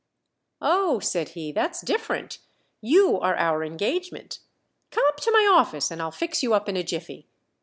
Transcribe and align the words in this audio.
"Oh," 0.63 0.97
said 0.99 1.29
he, 1.37 1.51
"that's 1.51 1.81
different. 1.83 2.39
You 2.81 3.19
are 3.19 3.35
our 3.35 3.63
engagement. 3.63 4.39
Come 4.89 5.05
up 5.05 5.17
to 5.19 5.31
my 5.31 5.47
office, 5.53 5.91
and 5.91 6.01
I'll 6.01 6.09
fix 6.09 6.41
you 6.41 6.55
up 6.55 6.67
in 6.67 6.75
a 6.75 6.81
jiffy." 6.81 7.27